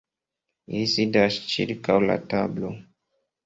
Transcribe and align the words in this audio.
Ili 0.77 0.87
sidas 0.93 1.39
ĉirkaŭ 1.53 2.01
la 2.09 2.19
tablo. 2.35 2.77